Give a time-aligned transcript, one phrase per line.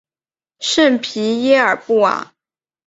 [0.59, 2.33] 圣皮耶尔布瓦。